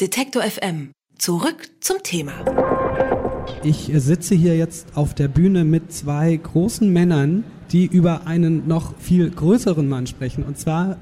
[0.00, 0.92] Detektor FM.
[1.18, 2.32] Zurück zum Thema.
[3.62, 8.96] Ich sitze hier jetzt auf der Bühne mit zwei großen Männern, die über einen noch
[8.96, 10.42] viel größeren Mann sprechen.
[10.42, 10.96] Und zwar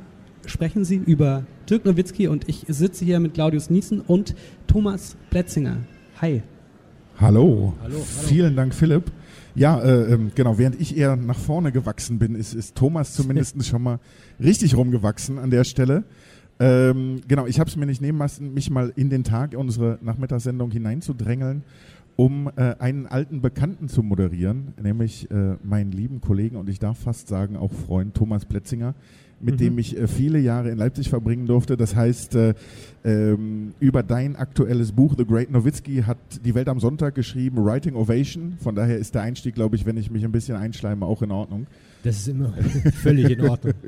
[0.46, 4.34] sprechen sie über Dirk Nowitzki und ich sitze hier mit Claudius Niesen und
[4.66, 5.76] Thomas Plätzinger.
[6.20, 6.42] Hi.
[7.20, 7.74] Hallo.
[7.80, 8.04] hallo, hallo.
[8.04, 9.12] Vielen Dank, Philipp.
[9.54, 13.64] Ja, äh, ähm, genau, während ich eher nach vorne gewachsen bin, ist, ist Thomas zumindest
[13.66, 14.00] schon mal
[14.40, 16.04] richtig rumgewachsen an der Stelle.
[16.60, 19.98] Ähm, genau, ich habe es mir nicht nehmen lassen, mich mal in den Tag, unsere
[20.02, 21.62] Nachmittagssendung hineinzudrängeln,
[22.16, 26.98] um äh, einen alten Bekannten zu moderieren, nämlich äh, meinen lieben Kollegen und ich darf
[26.98, 28.94] fast sagen auch Freund Thomas Plätzinger,
[29.40, 29.58] mit mhm.
[29.58, 31.76] dem ich äh, viele Jahre in Leipzig verbringen durfte.
[31.76, 32.54] Das heißt, äh,
[33.04, 37.94] ähm, über dein aktuelles Buch The Great Nowitzki hat die Welt am Sonntag geschrieben, Writing
[37.94, 38.56] Ovation.
[38.60, 41.30] Von daher ist der Einstieg, glaube ich, wenn ich mich ein bisschen einschleime, auch in
[41.30, 41.68] Ordnung.
[42.02, 42.52] Das ist immer
[43.02, 43.74] völlig in Ordnung.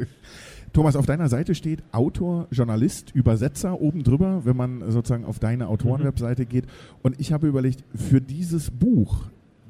[0.72, 5.68] Thomas, auf deiner Seite steht Autor, Journalist, Übersetzer oben drüber, wenn man sozusagen auf deine
[5.68, 6.66] Autorenwebseite geht.
[7.02, 9.24] Und ich habe überlegt, für dieses Buch,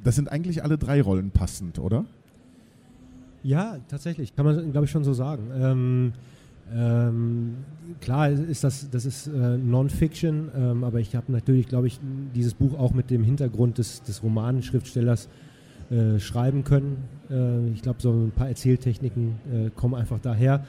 [0.04, 2.04] das sind eigentlich alle drei Rollen passend, oder?
[3.42, 5.50] Ja, tatsächlich, kann man, glaube ich, schon so sagen.
[5.54, 6.12] Ähm,
[6.72, 7.56] ähm,
[8.00, 11.98] klar ist das, das ist äh, Non-Fiction, ähm, aber ich habe natürlich, glaube ich,
[12.34, 15.28] dieses Buch auch mit dem Hintergrund des, des Romanenschriftstellers
[15.90, 16.98] äh, schreiben können.
[17.30, 20.64] Äh, ich glaube, so ein paar Erzähltechniken äh, kommen einfach daher.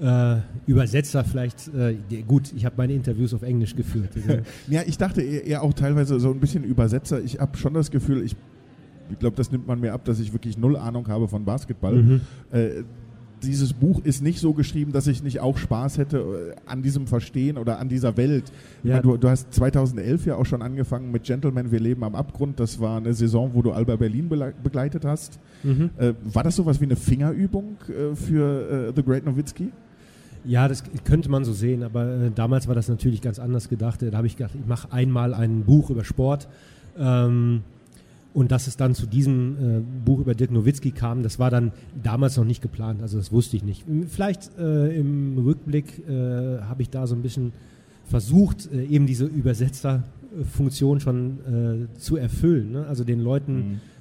[0.00, 1.94] Äh, Übersetzer vielleicht, äh,
[2.26, 4.10] gut, ich habe meine Interviews auf Englisch geführt.
[4.68, 7.20] ja, ich dachte eher auch teilweise so ein bisschen Übersetzer.
[7.20, 8.34] Ich habe schon das Gefühl, ich,
[9.10, 11.96] ich glaube, das nimmt man mir ab, dass ich wirklich null Ahnung habe von Basketball.
[11.96, 12.20] Mhm.
[12.50, 12.84] Äh,
[13.42, 17.06] dieses Buch ist nicht so geschrieben, dass ich nicht auch Spaß hätte äh, an diesem
[17.06, 18.44] Verstehen oder an dieser Welt.
[18.82, 18.96] Ja.
[18.96, 22.60] Meine, du, du, hast 2011 ja auch schon angefangen mit Gentleman, wir leben am Abgrund.
[22.60, 24.28] Das war eine Saison, wo du Alba Berlin
[24.62, 25.38] begleitet hast.
[25.62, 25.90] Mhm.
[25.98, 29.70] Äh, war das sowas wie eine Fingerübung äh, für äh, The Great Nowitzki?
[30.44, 34.02] Ja, das könnte man so sehen, aber äh, damals war das natürlich ganz anders gedacht.
[34.02, 36.48] Da habe ich gedacht, ich mache einmal ein Buch über Sport.
[36.98, 37.62] Ähm,
[38.32, 41.72] und dass es dann zu diesem äh, Buch über Dirk Nowitzki kam, das war dann
[42.00, 43.84] damals noch nicht geplant, also das wusste ich nicht.
[44.08, 47.52] Vielleicht äh, im Rückblick äh, habe ich da so ein bisschen
[48.04, 52.72] versucht, äh, eben diese Übersetzerfunktion schon äh, zu erfüllen.
[52.72, 52.86] Ne?
[52.86, 53.99] Also den Leuten mhm äh,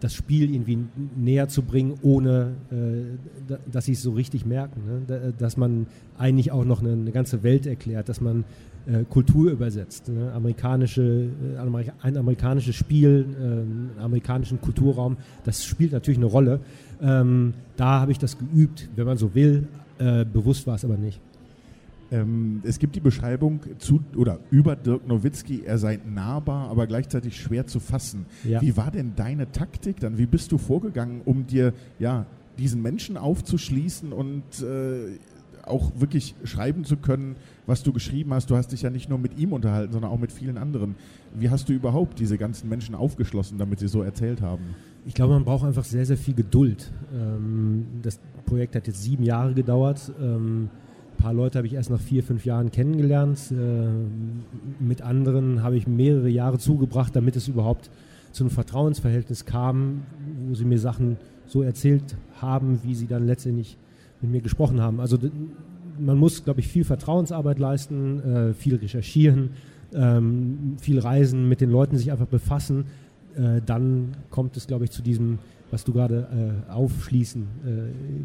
[0.00, 0.78] das Spiel irgendwie
[1.16, 4.82] näher zu bringen, ohne äh, dass sie es so richtig merken.
[4.86, 5.34] Ne?
[5.36, 5.86] Dass man
[6.16, 8.44] eigentlich auch noch eine, ganze Welt erklärt, dass man
[8.86, 10.08] äh, Kultur übersetzt.
[10.08, 10.32] Ne?
[10.32, 16.60] Amerikanische, äh, ein amerikanisches Spiel, ähm, amerikanischen Kulturraum, das spielt natürlich eine Rolle.
[17.02, 19.66] Ähm, da habe ich das geübt, wenn man so will.
[19.98, 21.20] Äh, bewusst war es aber nicht.
[22.10, 27.40] Ähm, es gibt die Beschreibung zu oder über Dirk Nowitzki, er sei nahbar, aber gleichzeitig
[27.40, 28.26] schwer zu fassen.
[28.44, 28.62] Ja.
[28.62, 30.18] Wie war denn deine Taktik dann?
[30.18, 32.26] Wie bist du vorgegangen, um dir ja
[32.58, 35.18] diesen Menschen aufzuschließen und äh,
[35.64, 37.36] auch wirklich schreiben zu können,
[37.66, 38.50] was du geschrieben hast?
[38.50, 40.94] Du hast dich ja nicht nur mit ihm unterhalten, sondern auch mit vielen anderen.
[41.34, 44.64] Wie hast du überhaupt diese ganzen Menschen aufgeschlossen, damit sie so erzählt haben?
[45.04, 46.90] Ich glaube, man braucht einfach sehr, sehr viel Geduld.
[47.14, 50.10] Ähm, das Projekt hat jetzt sieben Jahre gedauert.
[51.18, 53.50] Ein paar Leute habe ich erst nach vier, fünf Jahren kennengelernt.
[53.50, 53.88] Äh,
[54.78, 57.90] mit anderen habe ich mehrere Jahre zugebracht, damit es überhaupt
[58.30, 60.02] zu einem Vertrauensverhältnis kam,
[60.46, 63.76] wo sie mir Sachen so erzählt haben, wie sie dann letztendlich
[64.20, 65.00] mit mir gesprochen haben.
[65.00, 65.18] Also
[65.98, 69.50] man muss, glaube ich, viel Vertrauensarbeit leisten, äh, viel recherchieren,
[69.92, 72.84] ähm, viel reisen, mit den Leuten sich einfach befassen.
[73.34, 75.40] Äh, dann kommt es, glaube ich, zu diesem
[75.70, 77.46] was du gerade äh, aufschließen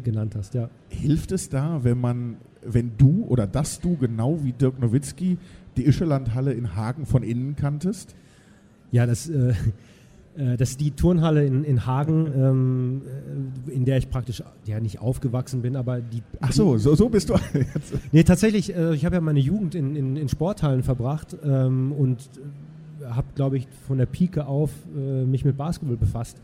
[0.02, 0.54] genannt hast.
[0.54, 0.70] Ja.
[0.88, 2.36] Hilft es da, wenn man,
[2.66, 5.38] wenn du oder dass du genau wie Dirk Nowitzki
[5.76, 8.14] die Ischelandhalle in Hagen von innen kanntest?
[8.90, 9.54] Ja, das, äh,
[10.36, 13.02] äh das ist die Turnhalle in, in Hagen, ähm,
[13.68, 16.22] äh, in der ich praktisch ja nicht aufgewachsen bin, aber die.
[16.40, 17.34] Ach so, so, so bist du.
[17.54, 17.94] Jetzt.
[18.12, 22.28] Nee, tatsächlich, äh, ich habe ja meine Jugend in, in, in Sporthallen verbracht ähm, und
[23.04, 26.38] habe, glaube ich, von der Pike auf mich mit Basketball befasst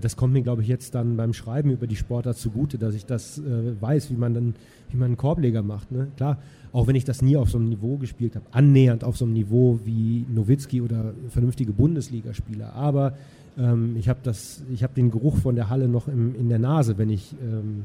[0.00, 3.06] das kommt mir, glaube ich, jetzt dann beim Schreiben über die Sportart zugute, dass ich
[3.06, 4.54] das äh, weiß, wie man dann,
[4.90, 5.92] wie man einen Korbleger macht.
[5.92, 6.08] Ne?
[6.16, 6.38] Klar,
[6.72, 9.34] auch wenn ich das nie auf so einem Niveau gespielt habe, annähernd auf so einem
[9.34, 12.74] Niveau wie Nowitzki oder vernünftige Bundesligaspieler.
[12.74, 13.14] Aber
[13.56, 16.58] ähm, ich habe das, ich habe den Geruch von der Halle noch im, in der
[16.58, 17.84] Nase, wenn ich ähm,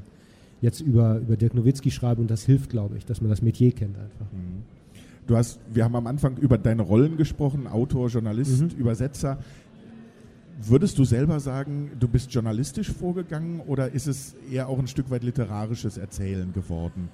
[0.62, 3.72] jetzt über, über Dirk Nowitzki schreibe und das hilft, glaube ich, dass man das Metier
[3.72, 4.26] kennt einfach.
[4.34, 4.64] Mhm.
[5.28, 8.80] Du hast, wir haben am Anfang über deine Rollen gesprochen, Autor, Journalist, mhm.
[8.80, 9.38] Übersetzer.
[10.62, 15.10] Würdest du selber sagen, du bist journalistisch vorgegangen oder ist es eher auch ein Stück
[15.10, 17.08] weit literarisches Erzählen geworden?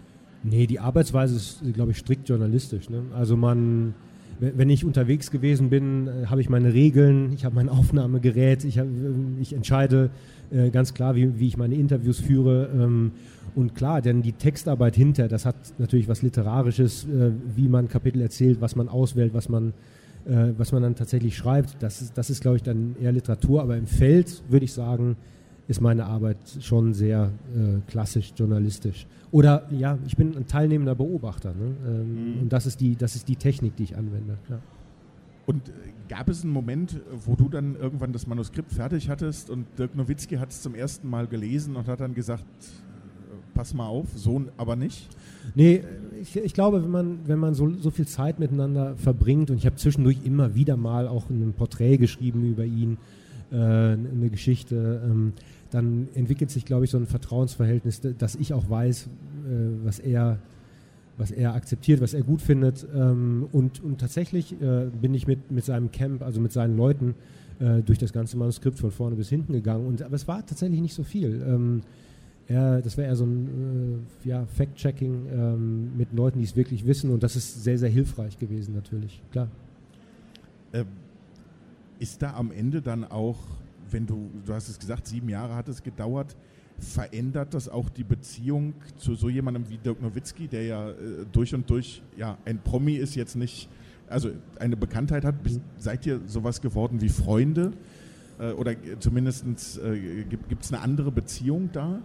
[0.44, 2.90] Nee, die Arbeitsweise ist, glaube ich, strikt journalistisch.
[2.90, 3.04] Ne?
[3.14, 3.94] Also man,
[4.40, 8.80] wenn ich unterwegs gewesen bin, äh, habe ich meine Regeln, ich habe mein Aufnahmegerät, ich,
[8.80, 8.90] hab, äh,
[9.40, 10.10] ich entscheide
[10.52, 12.70] äh, ganz klar, wie, wie, ich meine Interviews führe.
[12.74, 13.12] Ähm,
[13.54, 18.22] und klar, denn die Textarbeit hinter, das hat natürlich was Literarisches, äh, wie man Kapitel
[18.22, 19.74] erzählt, was man auswählt, was man,
[20.26, 21.82] äh, was man dann tatsächlich schreibt.
[21.82, 23.62] Das ist, das ist, glaube ich, dann eher Literatur.
[23.62, 25.18] Aber im Feld würde ich sagen,
[25.68, 29.08] ist meine Arbeit schon sehr äh, klassisch journalistisch.
[29.32, 31.54] Oder ja, ich bin ein teilnehmender Beobachter.
[31.54, 31.76] Ne?
[31.88, 32.42] Ähm, mhm.
[32.44, 34.38] Und das ist, die, das ist die Technik, die ich anwende.
[34.50, 34.60] Ja.
[35.46, 35.72] Und äh,
[36.08, 40.36] gab es einen Moment, wo du dann irgendwann das Manuskript fertig hattest und Dirk Nowitzki
[40.36, 42.46] hat es zum ersten Mal gelesen und hat dann gesagt,
[43.56, 45.08] pass mal auf, so aber nicht?
[45.56, 45.82] Nee,
[46.22, 49.66] ich, ich glaube, wenn man, wenn man so, so viel Zeit miteinander verbringt und ich
[49.66, 52.98] habe zwischendurch immer wieder mal auch ein Porträt geschrieben über ihn,
[53.52, 55.34] äh, eine Geschichte, ähm,
[55.72, 59.08] dann entwickelt sich, glaube ich, so ein Vertrauensverhältnis, dass ich auch weiß, äh,
[59.84, 60.38] was er
[61.18, 62.86] was er akzeptiert, was er gut findet.
[62.94, 67.16] Ähm, und, und tatsächlich äh, bin ich mit, mit seinem Camp, also mit seinen Leuten,
[67.60, 69.88] äh, durch das ganze Manuskript von vorne bis hinten gegangen.
[69.88, 71.42] Und, aber es war tatsächlich nicht so viel.
[71.48, 71.82] Ähm,
[72.48, 76.86] er, das war eher so ein äh, ja, Fact-Checking ähm, mit Leuten, die es wirklich
[76.86, 77.10] wissen.
[77.12, 79.48] Und das ist sehr, sehr hilfreich gewesen, natürlich, klar.
[80.74, 80.86] Ähm,
[82.00, 83.38] ist da am Ende dann auch,
[83.90, 86.36] wenn du, du hast es gesagt, sieben Jahre hat es gedauert,
[86.78, 90.94] verändert das auch die Beziehung zu so jemandem wie Dirk Nowitzki, der ja äh,
[91.32, 93.70] durch und durch ja ein Promi ist, jetzt nicht,
[94.08, 95.36] also eine Bekanntheit hat?
[95.78, 97.72] Seid ihr sowas geworden wie Freunde?
[98.40, 99.46] Äh, oder zumindest
[99.80, 102.02] äh, gibt es eine andere Beziehung da?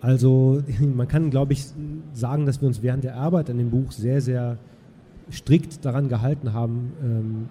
[0.00, 0.62] Also
[0.94, 1.66] man kann, glaube ich,
[2.12, 4.58] sagen, dass wir uns während der Arbeit an dem Buch sehr, sehr
[5.30, 7.48] strikt daran gehalten haben, ähm,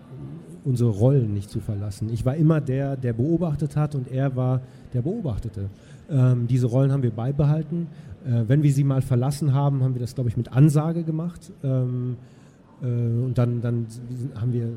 [0.65, 2.09] unsere Rollen nicht zu verlassen.
[2.11, 4.61] Ich war immer der, der beobachtet hat und er war
[4.93, 5.69] der Beobachtete.
[6.09, 7.87] Ähm, diese Rollen haben wir beibehalten.
[8.25, 11.51] Äh, wenn wir sie mal verlassen haben, haben wir das, glaube ich, mit Ansage gemacht.
[11.63, 12.17] Ähm,
[12.81, 13.87] äh, und dann, dann
[14.35, 14.69] haben wir,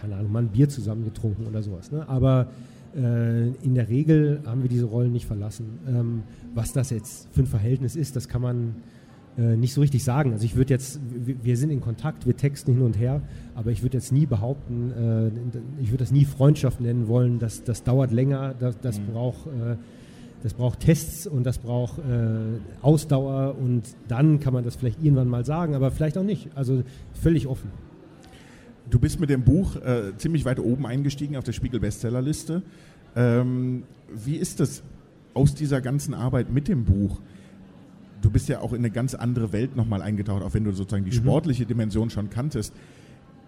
[0.00, 1.90] keine Ahnung, mal ein Bier zusammen getrunken oder sowas.
[1.90, 2.08] Ne?
[2.08, 2.48] Aber
[2.94, 5.78] in der Regel haben wir diese Rollen nicht verlassen.
[5.86, 6.22] Ähm,
[6.54, 8.76] was das jetzt für ein Verhältnis ist, das kann man
[9.38, 10.32] äh, nicht so richtig sagen.
[10.32, 13.22] Also ich würde jetzt, wir sind in Kontakt, wir texten hin und her,
[13.54, 14.90] aber ich würde jetzt nie behaupten,
[15.78, 19.06] äh, ich würde das nie Freundschaft nennen wollen, das, das dauert länger, das, das mhm.
[19.12, 19.76] braucht äh,
[20.42, 25.28] das braucht Tests und das braucht äh, Ausdauer und dann kann man das vielleicht irgendwann
[25.28, 26.48] mal sagen, aber vielleicht auch nicht.
[26.54, 27.70] Also völlig offen.
[28.90, 32.62] Du bist mit dem Buch äh, ziemlich weit oben eingestiegen auf der Spiegel-Bestsellerliste.
[33.16, 33.82] Ähm,
[34.14, 34.82] wie ist das
[35.34, 37.20] aus dieser ganzen Arbeit mit dem Buch?
[38.22, 41.04] Du bist ja auch in eine ganz andere Welt nochmal eingetaucht, auch wenn du sozusagen
[41.04, 41.22] die mhm.
[41.22, 42.72] sportliche Dimension schon kanntest.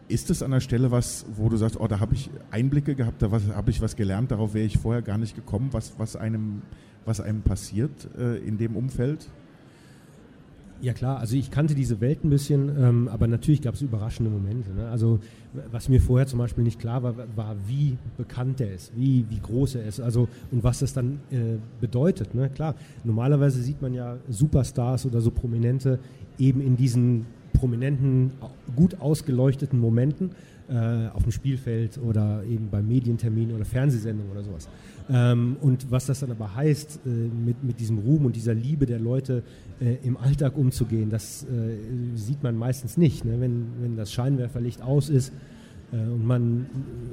[0.08, 3.22] Ist es an der Stelle was, wo du sagst, oh, da habe ich Einblicke gehabt,
[3.22, 6.62] da habe ich was gelernt, darauf wäre ich vorher gar nicht gekommen, was, was, einem,
[7.04, 9.28] was einem passiert äh, in dem Umfeld?
[10.82, 14.30] Ja klar, also ich kannte diese Welt ein bisschen, ähm, aber natürlich gab es überraschende
[14.30, 14.70] Momente.
[14.72, 14.88] Ne?
[14.88, 15.20] Also
[15.70, 19.40] was mir vorher zum Beispiel nicht klar war, war, wie bekannt er ist, wie, wie
[19.40, 22.34] groß er ist, also und was das dann äh, bedeutet.
[22.34, 22.48] Ne?
[22.48, 25.98] Klar, normalerweise sieht man ja Superstars oder so Prominente
[26.38, 27.26] eben in diesen
[27.60, 28.32] prominenten,
[28.74, 30.30] gut ausgeleuchteten Momenten
[30.68, 34.68] äh, auf dem Spielfeld oder eben bei Medienterminen oder Fernsehsendungen oder sowas.
[35.10, 38.86] Ähm, und was das dann aber heißt, äh, mit, mit diesem Ruhm und dieser Liebe
[38.86, 39.42] der Leute
[39.80, 43.24] äh, im Alltag umzugehen, das äh, sieht man meistens nicht.
[43.24, 43.40] Ne?
[43.40, 45.32] Wenn, wenn das Scheinwerferlicht aus ist,
[45.92, 46.66] äh, und man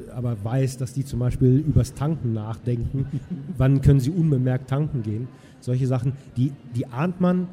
[0.08, 3.06] äh, aber weiß, dass die zum Beispiel übers Tanken nachdenken,
[3.58, 5.28] wann können sie unbemerkt tanken gehen.
[5.60, 7.48] Solche Sachen, die, die ahnt man,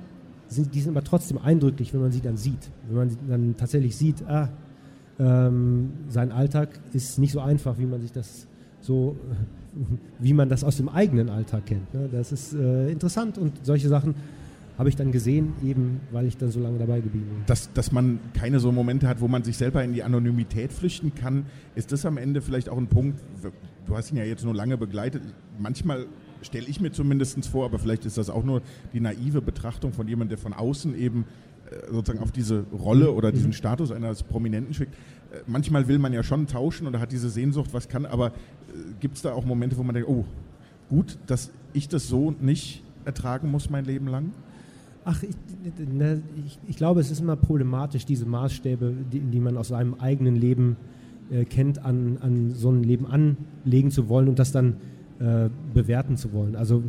[0.48, 2.70] sind, die sind aber trotzdem eindrücklich, wenn man sie dann sieht.
[2.88, 4.48] Wenn man dann tatsächlich sieht, ah,
[5.18, 8.46] ähm, sein Alltag ist nicht so einfach, wie man sich das
[8.80, 9.16] so,
[10.18, 11.92] wie man das aus dem eigenen Alltag kennt.
[11.94, 12.08] Ne?
[12.10, 14.14] Das ist äh, interessant und solche Sachen
[14.76, 17.46] habe ich dann gesehen, eben weil ich dann so lange dabei geblieben bin.
[17.46, 21.14] Dass, dass man keine so Momente hat, wo man sich selber in die Anonymität flüchten
[21.14, 23.20] kann, ist das am Ende vielleicht auch ein Punkt,
[23.86, 25.22] du hast ihn ja jetzt nur lange begleitet,
[25.58, 26.06] manchmal
[26.44, 30.06] stelle ich mir zumindest vor, aber vielleicht ist das auch nur die naive Betrachtung von
[30.08, 31.24] jemandem, der von außen eben
[31.70, 33.54] äh, sozusagen auf diese Rolle oder diesen mhm.
[33.54, 34.94] Status eines Prominenten schickt.
[34.94, 38.32] Äh, manchmal will man ja schon tauschen oder hat diese Sehnsucht, was kann, aber äh,
[39.00, 40.24] gibt es da auch Momente, wo man denkt, oh,
[40.88, 44.32] gut, dass ich das so nicht ertragen muss mein Leben lang?
[45.06, 45.34] Ach, ich,
[45.78, 49.94] ne, ich, ich glaube, es ist immer problematisch, diese Maßstäbe, die, die man aus seinem
[49.94, 50.76] eigenen Leben
[51.30, 54.76] äh, kennt, an, an so ein Leben anlegen zu wollen und das dann
[55.24, 56.54] äh, bewerten zu wollen.
[56.54, 56.82] Also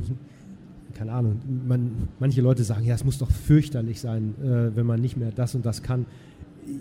[0.94, 5.01] keine Ahnung, man, manche Leute sagen, ja, es muss doch fürchterlich sein, äh, wenn man
[5.01, 6.06] nicht mehr das und das kann.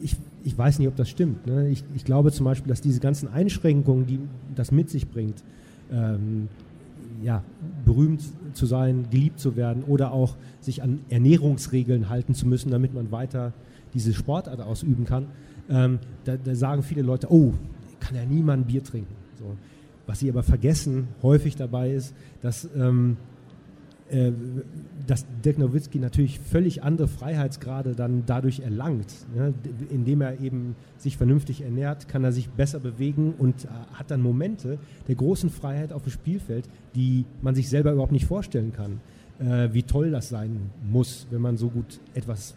[0.03, 1.47] Ich, ich weiß nicht, ob das stimmt.
[1.47, 1.69] Ne?
[1.69, 4.21] Ich, ich, glaube zum Beispiel, dass diese ganzen Einschränkungen, die
[4.55, 5.43] das mit sich bringt,
[5.93, 6.49] ähm,
[7.23, 7.43] ja,
[7.85, 8.23] berühmt
[8.55, 13.13] zu sein, geliebt zu werden oder auch sich an Ernährungsregeln halten zu müssen, damit man
[13.13, 13.53] weiter
[13.95, 15.27] diese Sportart ausüben kann,
[15.71, 17.55] ähm, da, da, sagen viele Leute, oh,
[18.01, 19.15] kann ja niemand Bier trinken.
[19.39, 19.57] So.
[20.07, 23.17] Was sie aber vergessen häufig dabei ist, dass ähm,
[24.11, 24.33] äh,
[25.07, 29.13] dass Dirk Nowitzki natürlich völlig andere Freiheitsgrade dann dadurch erlangt.
[29.35, 29.53] Ne?
[29.91, 34.23] Indem er eben sich vernünftig ernährt, kann er sich besser bewegen und äh, hat dann
[34.23, 39.01] Momente der großen Freiheit auf dem Spielfeld, die man sich selber überhaupt nicht vorstellen kann.
[39.39, 42.55] Äh, wie toll das sein muss, wenn man so gut etwas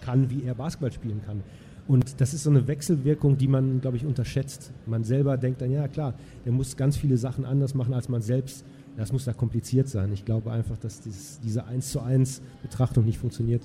[0.00, 1.42] kann, wie er Basketball spielen kann.
[1.86, 4.72] Und das ist so eine Wechselwirkung, die man, glaube ich, unterschätzt.
[4.86, 6.14] Man selber denkt dann, ja klar,
[6.44, 8.64] der muss ganz viele Sachen anders machen, als man selbst
[8.96, 10.12] das muss da kompliziert sein.
[10.12, 13.62] Ich glaube einfach, dass dieses, diese 1 zu 1 Betrachtung nicht funktioniert.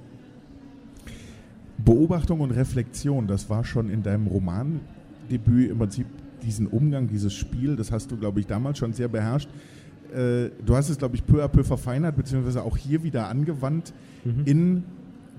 [1.78, 6.08] Beobachtung und Reflexion, das war schon in deinem Romandebüt im Prinzip
[6.44, 9.50] diesen Umgang, dieses Spiel, das hast du, glaube ich, damals schon sehr beherrscht.
[10.12, 13.94] Äh, du hast es, glaube ich, peu à peu verfeinert, beziehungsweise auch hier wieder angewandt
[14.24, 14.42] mhm.
[14.46, 14.84] in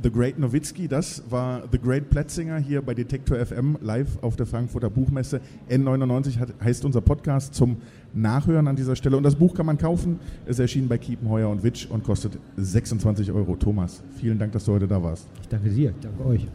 [0.02, 4.46] The Great Nowitzki, das war The Great Plätzinger hier bei Detektor FM live auf der
[4.46, 5.42] Frankfurter Buchmesse.
[5.68, 7.76] N99 hat, heißt unser Podcast zum
[8.14, 9.18] Nachhören an dieser Stelle.
[9.18, 10.18] Und das Buch kann man kaufen.
[10.46, 13.56] Es erschien bei Kiepenheuer und Witsch und kostet 26 Euro.
[13.56, 15.28] Thomas, vielen Dank, dass du heute da warst.
[15.42, 16.46] Ich danke dir, ich danke euch.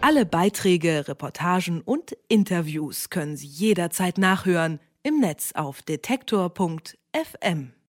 [0.00, 7.72] Alle Beiträge, Reportagen und Interviews können Sie jederzeit nachhören im Netz auf detektor.fm.